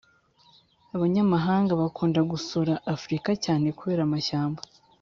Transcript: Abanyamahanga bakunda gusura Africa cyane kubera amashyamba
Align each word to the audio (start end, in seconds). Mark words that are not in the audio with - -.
Abanyamahanga 0.95 1.71
bakunda 1.81 2.19
gusura 2.31 2.73
Africa 2.95 3.29
cyane 3.45 3.67
kubera 3.77 4.01
amashyamba 4.07 4.61